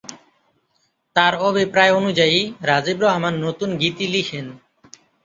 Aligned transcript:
তার 1.15 1.33
অভিপ্রায় 1.41 1.93
অনুযায়ী 1.93 2.37
রাজীব 2.61 2.97
রহমান 3.01 3.33
নতুন 3.45 3.69
গীতি 3.77 4.05
লিখেন। 4.07 4.45